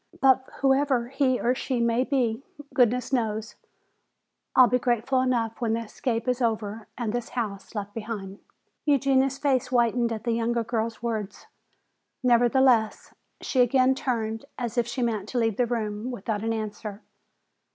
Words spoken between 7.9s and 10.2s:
behind!" Eugenia's face whitened